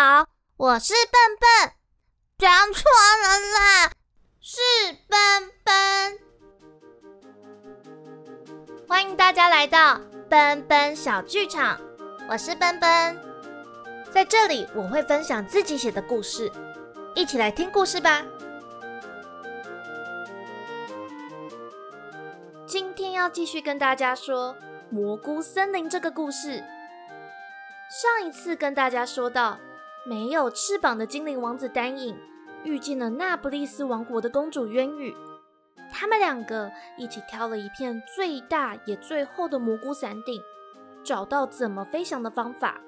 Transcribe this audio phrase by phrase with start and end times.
[0.00, 1.72] 好，我是笨笨，
[2.38, 2.84] 讲错
[3.20, 3.90] 人啦，
[4.40, 4.60] 是
[5.08, 5.18] 笨
[5.64, 6.18] 笨。
[8.86, 10.00] 欢迎大家来到
[10.30, 11.80] 奔奔小剧场，
[12.30, 13.20] 我是奔奔，
[14.12, 16.48] 在这里我会分享自己写的故事，
[17.16, 18.24] 一起来听故事吧。
[22.68, 24.56] 今天要继续跟大家说
[24.90, 26.62] 蘑菇森林这个故事。
[27.90, 29.58] 上一次跟大家说到，
[30.08, 32.18] 没有翅膀的精灵王子丹影
[32.64, 35.14] 遇见了那不勒斯王国的公主渊羽。
[35.92, 40.40] 他们两个一起挑了一片最大也最厚的蘑菇伞顶，
[41.04, 42.80] 找到怎么飞翔的方法。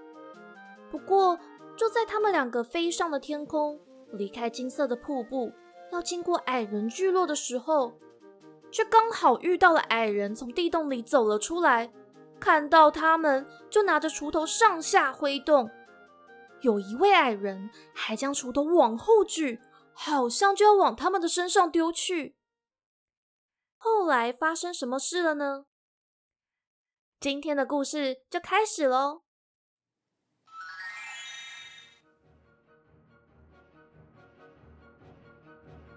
[0.91, 1.39] 不过，
[1.77, 3.79] 就在他们两个飞上了天空，
[4.13, 5.53] 离开金色的瀑布，
[5.93, 7.93] 要经过矮人聚落的时候，
[8.71, 11.93] 却刚好遇到了矮人从地洞里走了出来。
[12.39, 15.71] 看到他们，就拿着锄头上下挥动。
[16.63, 19.61] 有一位矮人还将锄头往后举，
[19.93, 22.37] 好像就要往他们的身上丢去。
[23.77, 25.65] 后来发生什么事了呢？
[27.19, 29.23] 今天的故事就开始喽。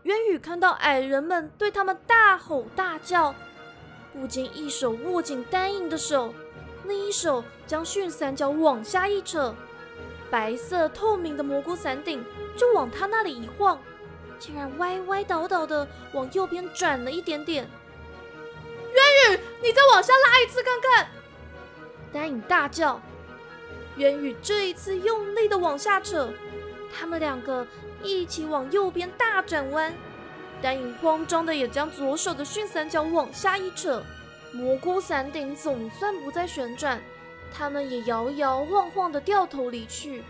[0.03, 3.33] 渊宇看到矮人们对他们大吼大叫，
[4.11, 6.33] 不禁一手握紧丹影的手，
[6.85, 9.55] 另一手将驯伞脚往下一扯，
[10.33, 12.25] 白色透明的蘑菇伞顶
[12.57, 13.79] 就往他那里一晃。
[14.39, 17.69] 竟然歪歪倒倒的往右边转了一点点。
[18.95, 21.07] 渊羽，你再往下拉一次看看！
[22.11, 22.99] 丹影大叫。
[23.97, 26.33] 渊羽这一次用力的往下扯，
[26.91, 27.67] 他们两个
[28.01, 29.93] 一起往右边大转弯。
[30.63, 34.03] 丹影慌张的也将左手的迅伞脚往下一扯，
[34.51, 36.99] 蘑菇伞顶总算不再旋转，
[37.53, 40.23] 他们也摇摇晃晃的掉头离去。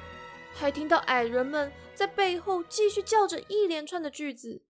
[0.53, 4.61] 还听到矮人们在背后继续叫着一连串的句子。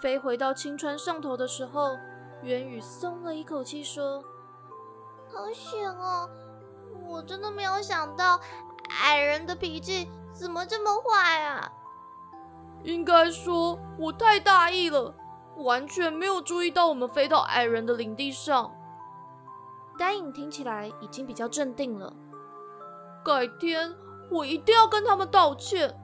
[0.00, 1.96] 飞回到青川上头的时候，
[2.42, 4.22] 元宇松了一口气，说
[5.28, 6.30] ：“好险哦！
[7.06, 8.40] 我真的没有想到
[9.02, 11.70] 矮人的脾气怎么这么坏啊！
[12.84, 15.12] 应该说我太大意了，
[15.58, 18.74] 完全没有注意到我们飞到矮人的领地上。”
[19.98, 22.12] 丹影听起来已经比较镇定了。
[23.24, 23.94] 改天
[24.30, 25.94] 我一定要跟他们道歉。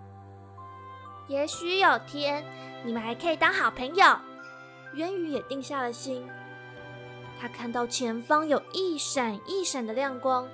[1.29, 2.45] 也许有天
[2.85, 4.05] 你们还可以当好朋友。
[4.95, 6.29] 渊羽也定下了心。
[7.41, 10.49] 他看到前方有一闪一闪的亮光，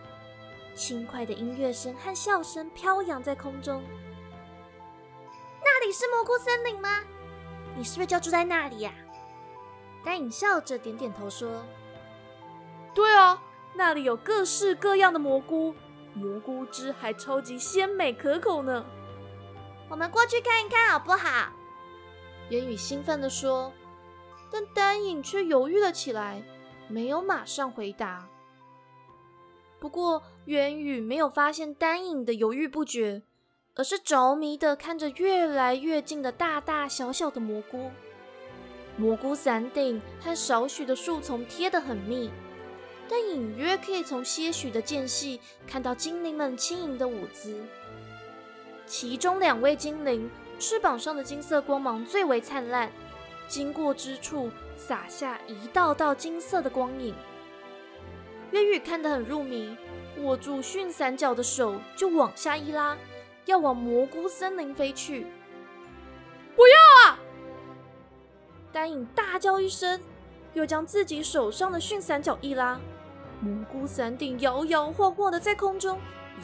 [0.74, 3.82] 轻快的音乐声和笑声飘扬在空中。
[5.62, 7.00] 那里是蘑菇森林吗？
[7.80, 8.92] 你是不是就住在那里呀？
[10.04, 11.64] 丹影笑着点点头说。
[12.92, 13.42] 对啊，
[13.72, 15.74] 那里有各式各样的蘑菇，
[16.12, 18.84] 蘑菇汁还超级鲜美可口呢。
[19.88, 21.50] 我们过去看一看好不好？
[22.50, 23.72] 言语兴奋地说，
[24.50, 26.42] 但丹影却犹豫了起来，
[26.86, 28.28] 没有马上回答。
[29.78, 33.22] 不过，元宇没有发现丹影的犹豫不决，
[33.74, 37.90] 而是着迷的看着越来越近的大大小小的蘑菇。
[38.96, 42.30] 蘑菇伞顶和少许的树丛贴得很密。
[43.12, 47.60] 但隐约可以从些许的间隙看到精灵们轻盈的舞姿。
[48.86, 52.88] 其中两位精灵翅膀上的金色光芒最为灿烂，
[53.48, 57.12] 经过之处洒下一道道金色的光影。
[58.52, 59.76] 月羽看得很入迷，
[60.18, 62.96] 握住驯伞脚的手就往下一拉，
[63.46, 65.26] 要往蘑菇森林飞去。
[66.56, 67.18] 不要啊！
[68.72, 70.00] 丹影大叫一声，
[70.54, 72.80] 又将自己手上的驯伞脚一拉。
[73.40, 75.98] 蘑菇伞顶摇摇晃晃的在空中，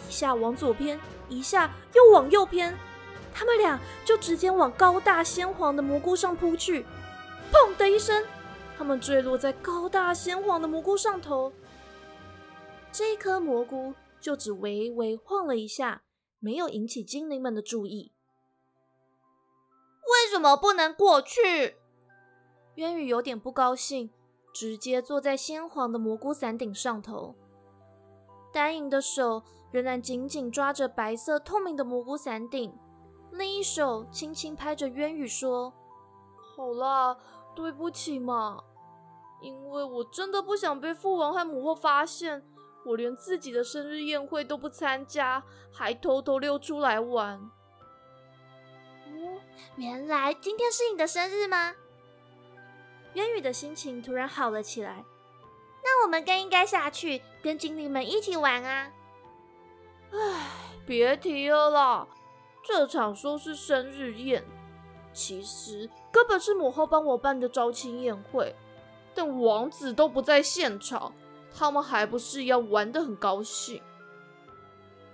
[0.08, 0.98] 一下往左偏，
[1.28, 2.76] 一下又往右偏，
[3.34, 6.86] 他们俩就直接往高大鲜黄的蘑菇上扑去。
[7.52, 8.24] 砰的一声，
[8.78, 11.52] 他们坠落在高大鲜黄的蘑菇上头。
[12.90, 16.00] 这颗蘑菇就只微微晃了一下，
[16.38, 18.12] 没有引起精灵们的注意。
[20.02, 21.76] 为什么不能过去？
[22.76, 24.10] 渊羽有点不高兴。
[24.54, 27.34] 直接坐在鲜黄的蘑菇伞顶上头，
[28.54, 32.74] 丹影的手仍然紧紧抓着白色透明的蘑菇伞顶，
[33.32, 35.74] 另一手轻轻拍着渊羽说
[36.56, 37.18] ：“好啦，
[37.54, 38.64] 对不起嘛，
[39.42, 42.42] 因为我真的不想被父王和母后发现，
[42.86, 45.42] 我连自己的生日宴会都不参加，
[45.72, 47.50] 还偷偷溜出来玩。”
[49.10, 49.40] 哦，
[49.76, 51.74] 原来今天是你的生日吗？
[53.14, 55.04] 渊羽的心情突然好了起来。
[55.82, 58.92] 那我们更应该下去跟精灵们一起玩啊！
[60.12, 60.18] 唉，
[60.86, 62.06] 别提了啦，
[62.64, 64.44] 这场说是生日宴，
[65.12, 68.54] 其实根本是母后帮我办的招亲宴会，
[69.14, 71.12] 但王子都不在现场，
[71.58, 73.82] 他们还不是要玩得很高兴？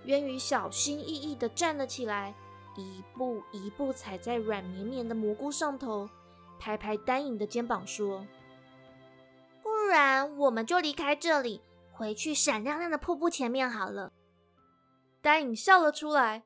[0.07, 2.35] 渊羽小心翼翼地站了起来，
[2.77, 6.11] 一步一步踩在软绵绵的蘑菇上头，
[6.59, 8.27] 拍拍丹影的肩膀说。
[9.63, 11.63] 不然我们就离开这里，
[11.93, 14.13] 回去闪亮亮的瀑布前面好了。
[15.23, 16.43] 丹影笑了出来，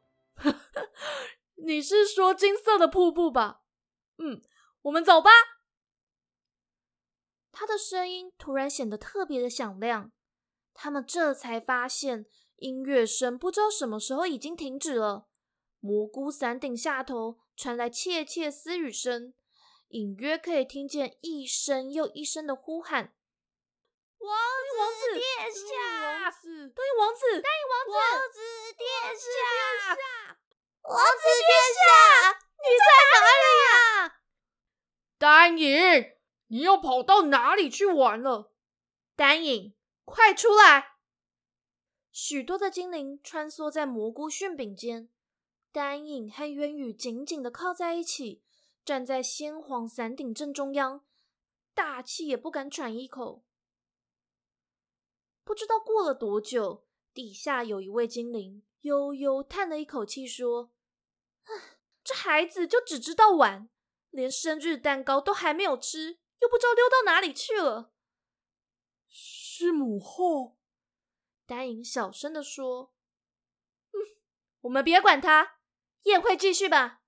[1.65, 3.63] 你是说金色的瀑布吧？
[4.19, 4.43] 嗯，
[4.83, 5.31] 我们走吧。
[7.59, 10.13] 他的声音突然显得特别的响亮，
[10.75, 12.27] 他们这才发现
[12.57, 15.27] 音乐声不知道什么时候已经停止了。
[15.81, 19.33] 蘑菇伞顶下头传来窃窃私语声，
[19.89, 23.15] 隐约可以听见一声又一声的呼喊。
[24.19, 24.37] 王
[24.93, 28.39] 子殿下，王子，答应王子，答应王子，王子
[28.77, 28.85] 殿
[29.17, 30.37] 下，
[30.83, 34.21] 王子殿下，你在哪里呀？
[35.17, 36.16] 丹影，
[36.49, 38.53] 你又跑到哪里去玩了？
[39.15, 40.97] 丹影，快出来！
[42.13, 45.11] 许多的精灵穿梭在蘑菇馅饼间，
[45.73, 48.43] 丹影和渊羽紧紧的靠在一起，
[48.85, 51.05] 站在鲜黄伞顶正中央，
[51.75, 53.45] 大气也不敢喘一口。
[55.45, 60.73] 不知道过了多久，底下有一位精灵悠悠叹了一口气，说
[62.03, 63.69] ：“这孩子就只知道玩，
[64.11, 67.93] 连生日蛋糕都还没有吃，又不知道溜到哪里去了。”
[69.09, 70.59] 是母后，
[71.47, 72.93] 丹影小声的说
[73.93, 73.99] ：“嗯，
[74.63, 75.61] 我们别管他，
[76.03, 77.01] 宴会继续吧。”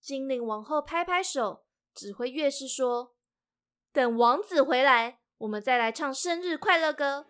[0.00, 3.16] 精灵王后拍拍手，指挥乐师说
[3.92, 7.26] ：“等王子回来，我们再来唱生日快乐歌。”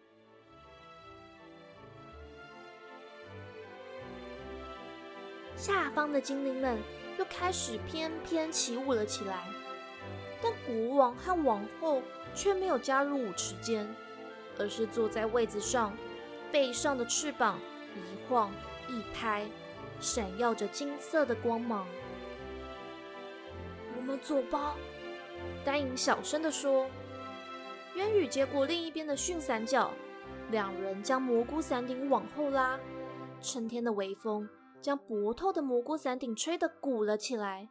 [5.56, 6.78] 下方的精灵们
[7.18, 9.48] 又开始翩翩起舞了起来，
[10.42, 12.02] 但国王和王后
[12.34, 13.88] 却没有加入舞池间，
[14.58, 15.96] 而是坐在位子上，
[16.52, 17.58] 背上的翅膀
[17.94, 18.50] 一晃
[18.88, 19.46] 一拍，
[20.00, 21.86] 闪耀着金色的光芒。
[23.96, 24.74] 我们走吧，
[25.64, 26.86] 丹影小声地说。
[27.94, 29.90] 渊羽接过另一边的驯伞角，
[30.50, 32.78] 两人将蘑菇伞顶往后拉，
[33.40, 34.46] 春天的微风。
[34.82, 37.68] 将薄透的蘑菇伞顶吹得鼓了起来，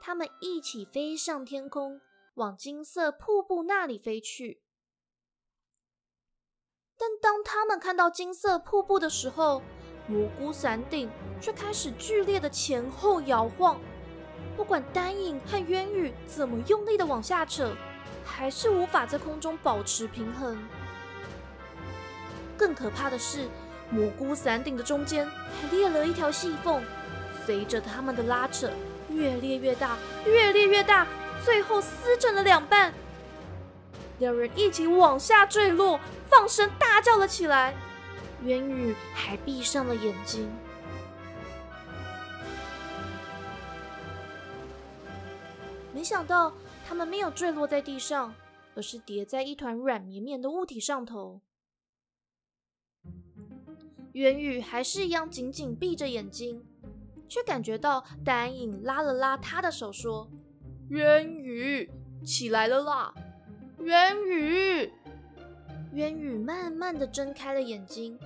[0.00, 2.00] 他们一起飞上天空，
[2.34, 4.62] 往金色瀑布那里飞去。
[6.96, 9.62] 但当他们看到金色瀑布的时候，
[10.08, 11.10] 蘑菇伞顶
[11.40, 13.80] 却开始剧烈的前后摇晃。
[14.56, 17.72] 不管丹影和渊羽怎么用力的往下扯，
[18.24, 20.58] 还是无法在空中保持平衡。
[22.56, 23.48] 更可怕的是。
[23.90, 26.84] 蘑菇伞顶的中间还裂了一条细缝，
[27.46, 28.70] 随着他们的拉扯，
[29.18, 31.04] 越裂越大，越裂越大，
[31.44, 32.94] 最后撕成了两半。
[34.20, 35.98] 两人一起往下坠落，
[36.28, 37.74] 放声大叫了起来。
[38.44, 40.48] 渊宇还闭上了眼睛。
[45.92, 46.52] 没想到
[46.86, 48.32] 他们没有坠落在地上，
[48.76, 51.40] 而是叠在一团软绵绵的物体上头。
[54.12, 56.64] 渊宇还是一样紧紧闭着眼睛，
[57.28, 60.28] 却感觉到丹影拉了拉他的手，说
[60.88, 61.90] ：“渊羽，
[62.24, 63.12] 起来了啦！”
[63.80, 64.92] 渊羽，
[65.92, 68.18] 渊羽慢慢的睁开了眼睛，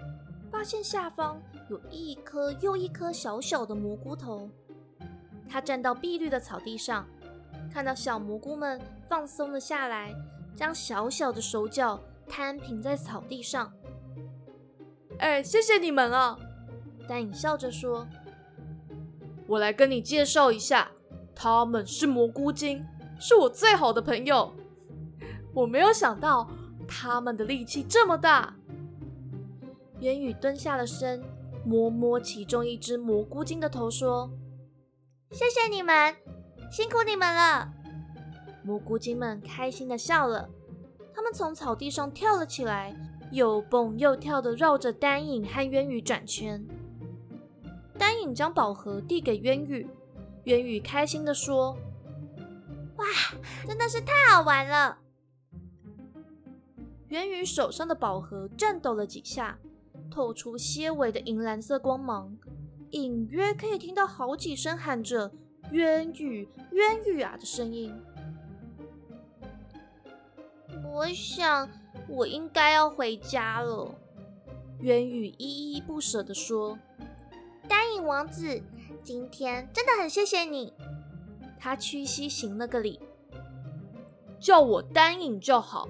[0.50, 4.49] 发现下方有一颗又一颗小小的蘑菇头。
[5.49, 7.06] 他站到碧绿的草地上，
[7.71, 10.14] 看到小蘑菇们放松了下来，
[10.56, 13.71] 将小小的手脚摊平在草地上。
[15.18, 16.38] 哎，谢谢你们啊！
[17.06, 18.06] 丹影笑着说
[19.46, 20.90] ：“我来跟你介绍一下，
[21.34, 22.84] 他们是蘑菇精，
[23.18, 24.52] 是我最好的朋友。
[25.54, 26.49] 我没有想到
[26.88, 28.56] 他们的力气这么大。”
[30.00, 31.22] 渊羽蹲下了身，
[31.64, 34.30] 摸摸其中一只蘑菇精的头，说
[35.30, 36.14] ：“谢谢你们，
[36.70, 37.72] 辛苦你们了。”
[38.64, 40.49] 蘑菇精们开心的笑了，
[41.14, 42.94] 他们从草地上跳了起来。
[43.32, 46.62] 又蹦又跳的绕着丹影和渊羽转圈。
[48.02, 49.88] 丹影将宝盒递给渊羽，
[50.47, 51.78] 渊羽开心的说
[52.99, 53.06] ：“哇，
[53.64, 54.99] 真的是太好玩了！”
[57.11, 59.56] 渊羽手上的宝盒颤抖了几下，
[60.11, 62.37] 透出些微的银蓝色光芒，
[62.90, 65.30] 隐约可以听到好几声喊着
[65.71, 67.94] “渊羽，渊羽啊”的声音。
[70.92, 71.71] 我想。
[72.09, 73.94] 我应该要回家了。
[74.80, 76.76] 渊羽依依不舍地说
[77.73, 78.62] ：“丹影王子，
[79.02, 80.75] 今天真的很谢谢你。”
[81.59, 83.00] 他屈膝行了个礼，
[84.38, 85.88] 叫我丹影就好。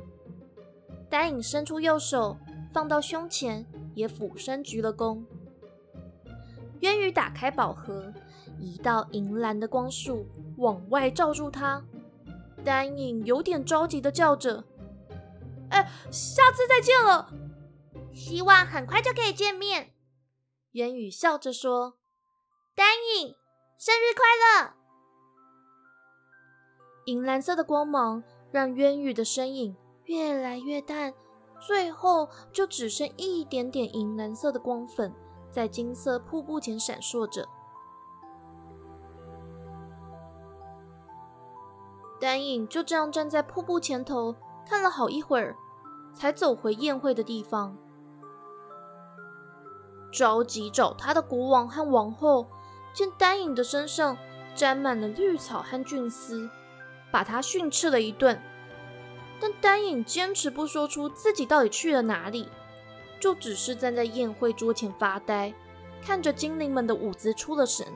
[1.10, 2.38] 丹影伸出右手
[2.72, 5.24] 放到胸前，也俯身鞠了躬。
[6.82, 8.12] 渊羽打开宝盒，
[8.60, 10.24] 一道银蓝的光束
[10.58, 11.82] 往外照住他。
[12.64, 14.62] 丹影有点着急的叫着
[15.70, 17.28] ：“哎，下次再见了！
[18.14, 19.88] 希望很快就可以见面。”
[20.72, 21.94] 渊羽笑着说
[22.74, 22.86] ：“丹
[23.16, 23.34] 影，
[23.76, 24.24] 生日快
[24.62, 24.72] 乐！”
[27.06, 31.12] 银蓝色的光芒让渊羽的身影越来越淡，
[31.60, 35.12] 最后就只剩一点点银蓝色的光粉
[35.50, 37.46] 在金色瀑布前闪烁着。
[42.18, 45.54] 丹影就这样站在瀑布前头，看了好一会儿，
[46.14, 47.76] 才走回宴会的地方。
[50.12, 52.46] 着急找他的国王和王后，
[52.92, 54.16] 见丹影的身上
[54.54, 56.48] 沾满了绿草和菌丝，
[57.10, 58.40] 把他训斥了一顿。
[59.40, 62.48] 但丹影坚持不说出自己到底去了哪里，
[63.18, 65.52] 就只是站在宴会桌前发呆，
[66.00, 67.86] 看着精灵们的舞姿出了神。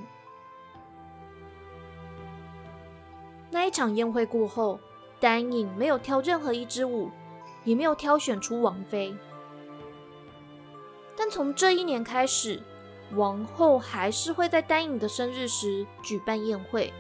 [3.50, 4.80] 那一场宴会过后，
[5.20, 7.10] 丹影没有跳任何一支舞，
[7.62, 9.16] 也没有挑选出王妃。
[11.16, 12.60] 但从这一年开始，
[13.14, 16.92] 王后还是会在丹影的生日时举办宴会。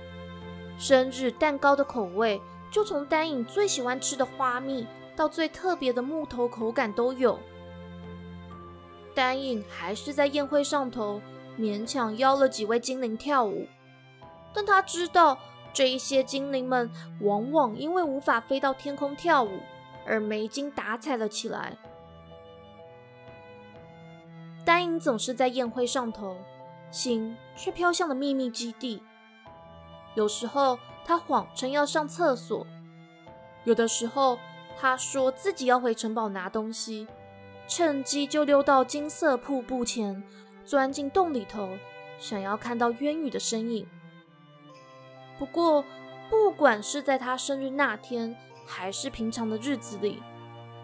[0.78, 7.38] 生日蛋糕的口味，就从丹影最喜欢吃的花蜜，到最特别的木头口感都有。
[9.14, 11.20] 丹影还是在宴会上头
[11.58, 13.66] 勉强邀了几位精灵跳舞，
[14.54, 15.38] 但他知道。
[15.74, 19.60] 这一些精灵们往往因为无法飞到天空跳舞，
[20.06, 21.76] 而没精打采了起来。
[24.66, 26.36] 丹影总是在宴会上头，
[26.90, 29.00] 心却飘向了秘密基地。
[30.16, 32.66] 有时候他谎称要上厕所，
[33.62, 34.36] 有的时候
[34.76, 37.06] 他说自己要回城堡拿东西，
[37.68, 40.20] 趁机就溜到金色瀑布前，
[40.64, 41.68] 钻进洞里头，
[42.18, 43.86] 想要看到渊羽的身影。
[45.38, 45.84] 不过，
[46.28, 50.20] 不管是在他生日那天，还是平常的日子里，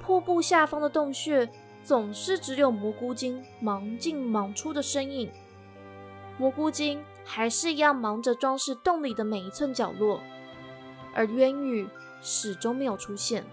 [0.00, 1.50] 瀑布下方的洞穴
[1.84, 5.30] 总是只有蘑菇精忙进忙出的身影。
[6.38, 10.20] 蘑菇精还是一样忙着装饰洞里的每一寸角落，
[11.14, 11.88] 而渊羽
[12.20, 13.44] 始终没有出现。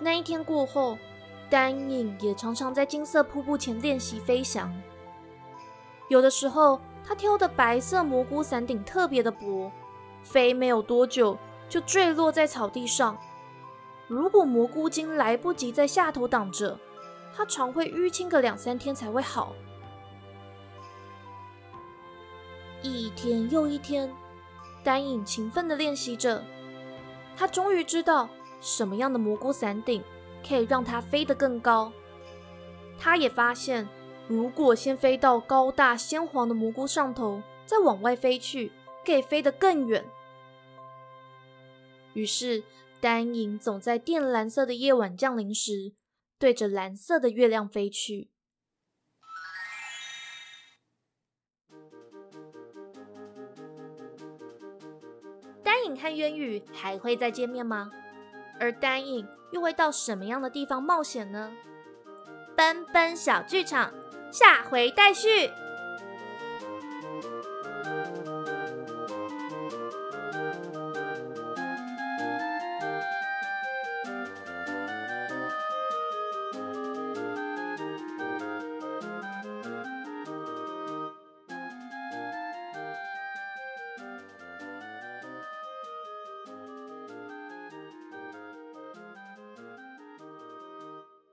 [0.00, 0.96] 那一天过后，
[1.50, 4.72] 丹影也常常在金色瀑布前练习飞翔。
[6.08, 9.70] 有的时候，他挑的白色蘑菇伞顶特别的薄，
[10.22, 11.36] 飞没有多久
[11.68, 13.18] 就坠落在草地上。
[14.08, 16.76] 如果蘑菇精来不及在下头挡着，
[17.32, 19.54] 他常会淤青个两三天才会好。
[22.82, 24.12] 一天又一天，
[24.82, 26.42] 丹影勤奋的练习着，
[27.36, 28.28] 他终于知道
[28.60, 30.02] 什么样的蘑菇伞顶
[30.44, 31.92] 可以让他飞得更高。
[32.98, 33.88] 他也发现。
[34.30, 38.70] 如果先飞到高大鲜黄的蘑菇上头，再往外飞去，
[39.02, 40.04] 可以飞得更远。
[42.12, 42.62] 于是，
[43.00, 45.94] 丹影总在靛蓝色的夜晚降临时，
[46.38, 48.30] 对着蓝色的月亮飞去。
[55.62, 57.90] 丹影和渊羽还会再见面吗？
[58.58, 61.52] 而丹影又会到什么样的地方冒险呢？
[62.56, 63.92] 奔奔小剧场。
[64.30, 65.48] 下回待续。